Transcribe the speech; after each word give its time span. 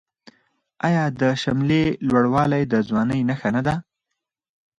آیا 0.87 1.03
د 1.19 1.21
شملې 1.41 1.83
لوړوالی 2.07 2.63
د 2.71 2.73
ځوانۍ 2.87 3.21
نښه 3.29 3.49
نه 3.55 3.61
ده؟ 3.67 3.75